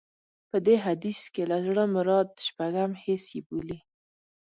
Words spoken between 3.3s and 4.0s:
يې بولي.